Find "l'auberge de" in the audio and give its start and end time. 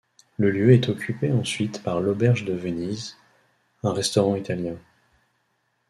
2.01-2.53